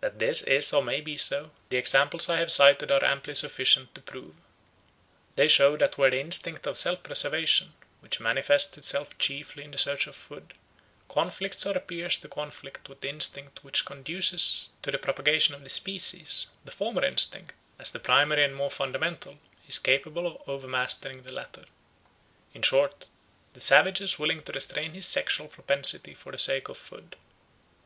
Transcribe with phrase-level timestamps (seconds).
[0.00, 3.94] That this is or may be so, the examples I have cited are amply sufficient
[3.94, 4.34] to prove.
[5.36, 9.76] They show that where the instinct of self preservation, which manifests itself chiefly in the
[9.76, 10.54] search for food,
[11.08, 15.68] conflicts or appears to conflict with the instinct which conduces to the propagation of the
[15.68, 19.38] species, the former instinct, as the primary and more fundamental,
[19.68, 21.66] is capable of overmastering the latter.
[22.54, 23.10] In short,
[23.52, 27.16] the savage is willing to restrain his sexual propensity for the sake of food.